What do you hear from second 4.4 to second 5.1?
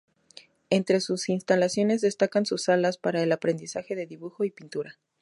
y pintura.